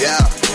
[0.00, 0.49] Yeah.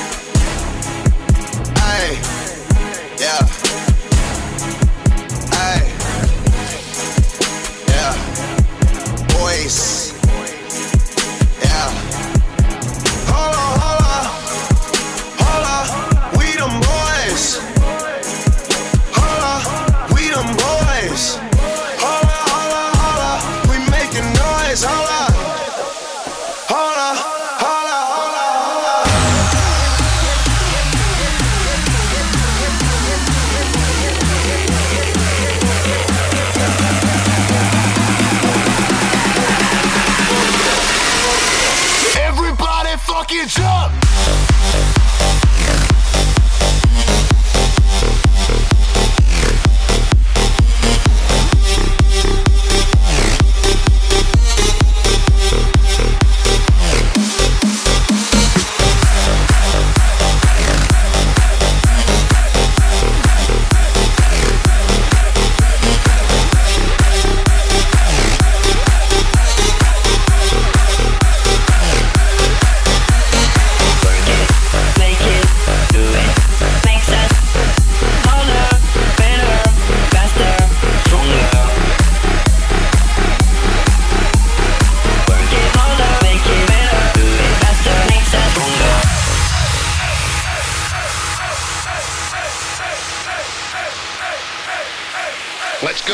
[96.03, 96.13] Go.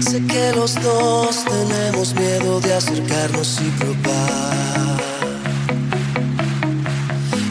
[0.00, 5.15] Sé que los dos tenemos miedo de acercarnos y probar.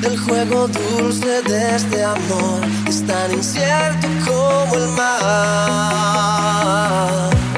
[0.06, 5.30] El juego dulce de este amor es tan incierto como el mar.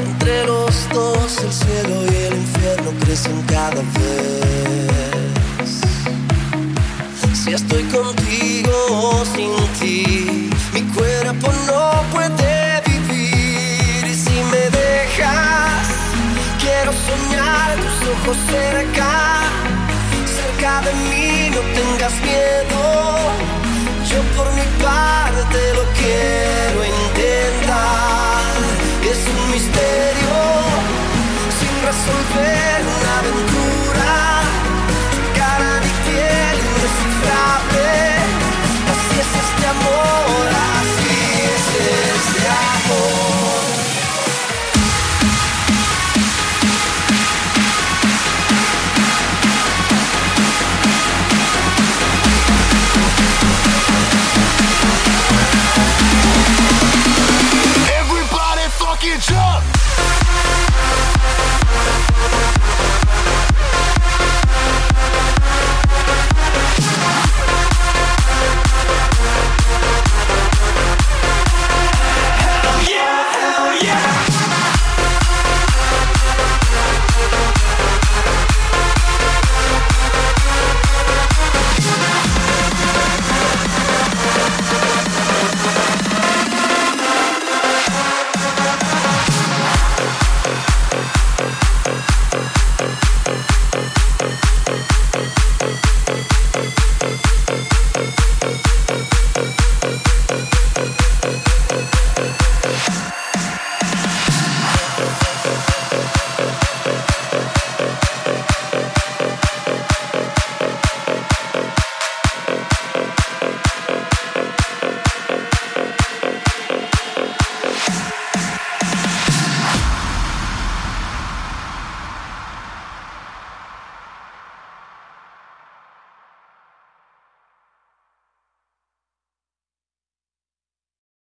[0.02, 5.82] Entre los dos, el cielo y el infierno crecen cada vez.
[7.33, 14.08] Si estoy contigo o sin ti, mi cuerpo no puede vivir.
[14.08, 15.88] Y si me dejas,
[16.61, 19.07] quiero soñar tus ojos cerca
[20.82, 22.80] de mí, no tengas miedo.
[24.10, 25.97] Yo por mi parte lo que
[59.08, 59.77] package up.